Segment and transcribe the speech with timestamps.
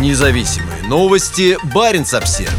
[0.00, 1.56] Независимые новости.
[1.72, 2.52] Барин обсерва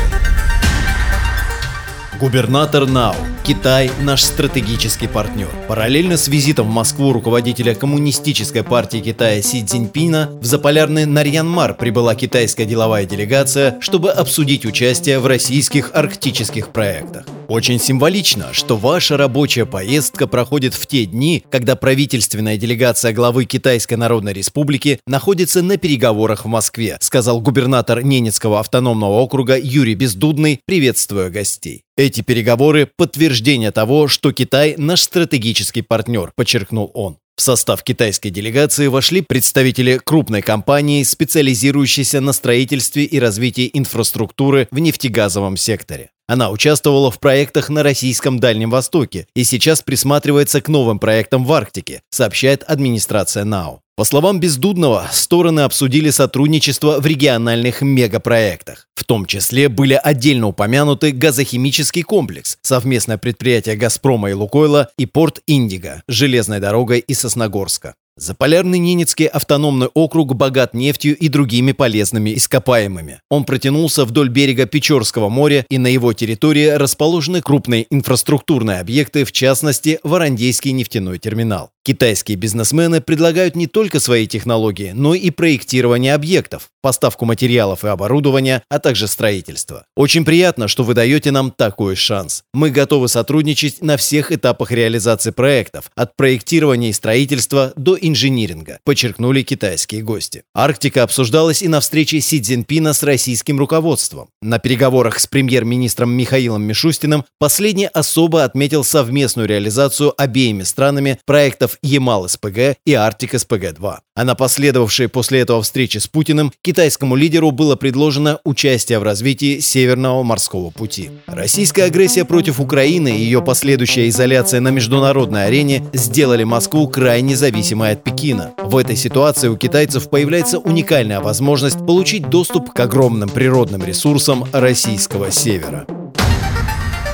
[2.17, 3.15] Губернатор Нау.
[3.45, 5.49] Китай– наш стратегический партнер.
[5.67, 12.15] Параллельно с визитом в Москву руководителя Коммунистической партии Китая Си Цзиньпина в заполярный Нарьянмар прибыла
[12.15, 17.27] китайская деловая делегация, чтобы обсудить участие в российских арктических проектах.
[17.47, 23.93] Очень символично, что ваша рабочая поездка проходит в те дни, когда правительственная делегация главы Китайской
[23.93, 31.29] Народной Республики находится на переговорах в Москве, сказал губернатор Ненецкого автономного округа Юрий Бездудный, приветствуя
[31.29, 31.83] гостей.
[31.97, 32.89] Эти переговоры–
[33.35, 37.17] подтверждение того, что Китай– наш стратегический партнер, подчеркнул он.
[37.35, 44.79] В состав китайской делегации вошли представители крупной компании, специализирующейся на строительстве и развитии инфраструктуры в
[44.79, 46.11] нефтегазовом секторе.
[46.27, 51.51] Она участвовала в проектах на Российском Дальнем Востоке и сейчас присматривается к новым проектам в
[51.51, 53.81] Арктике, сообщает администрация НАУ.
[53.97, 58.89] По словам Бездудного, стороны обсудили сотрудничество в региональных мегапроектах.
[58.93, 65.39] В том числе были отдельно упомянуты газохимический комплекс, совместное предприятие «Газпрома» и «Лукойла» и порт
[65.47, 67.95] «Индиго» железной дорогой из Сосногорска.
[68.17, 73.21] Заполярный Ненецкий автономный округ богат нефтью и другими полезными ископаемыми.
[73.29, 79.31] Он протянулся вдоль берега Печорского моря, и на его территории расположены крупные инфраструктурные объекты, в
[79.31, 81.71] частности, Варандейский нефтяной терминал.
[81.85, 88.63] Китайские бизнесмены предлагают не только свои технологии, но и проектирование объектов, поставку материалов и оборудования,
[88.69, 89.85] а также строительство.
[89.95, 92.41] Очень приятно, что вы даете нам такой шанс.
[92.55, 99.43] Мы готовы сотрудничать на всех этапах реализации проектов, от проектирования и строительства до инжиниринга, подчеркнули
[99.43, 100.41] китайские гости.
[100.55, 104.29] Арктика обсуждалась и на встрече Си Цзиньпина с российским руководством.
[104.41, 112.77] На переговорах с премьер-министром Михаилом Мишустиным последний особо отметил совместную реализацию обеими странами проектов Ямал-СПГ
[112.85, 113.97] и Арктик-СПГ-2.
[114.15, 119.59] А на последовавшей после этого встрече с Путиным китайскому лидеру было предложено участие в развитии
[119.59, 121.09] Северного морского пути.
[121.27, 127.91] Российская агрессия против Украины и ее последующая изоляция на международной арене сделали Москву крайне зависимой
[127.91, 128.53] от Пекина.
[128.57, 135.31] В этой ситуации у китайцев появляется уникальная возможность получить доступ к огромным природным ресурсам российского
[135.31, 135.85] севера.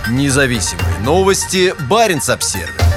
[0.10, 1.74] Независимые новости.
[1.90, 2.91] Барин обсервис